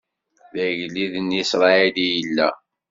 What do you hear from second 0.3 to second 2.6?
D agellid n Isṛayil i yella!